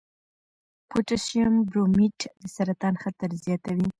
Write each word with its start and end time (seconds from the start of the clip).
پوټاشیم 0.89 1.53
برومیټ 1.69 2.19
د 2.39 2.43
سرطان 2.55 2.95
خطر 3.03 3.29
زیاتوي. 3.43 3.89